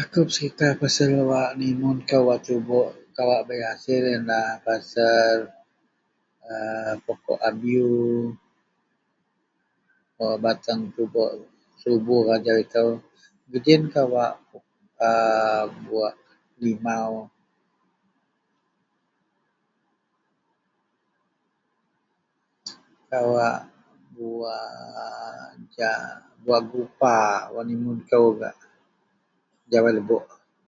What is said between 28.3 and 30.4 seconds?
gak jawai lebok